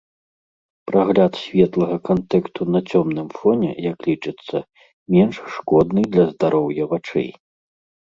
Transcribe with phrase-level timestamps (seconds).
[0.91, 4.57] Прагляд светлага кантэнту на цёмным фоне, як лічыцца,
[5.15, 7.31] менш шкодны для здароўя вачэй.